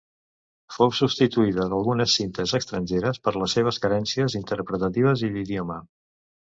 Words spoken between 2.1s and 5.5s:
cintes estrangeres per les seves carències interpretatives i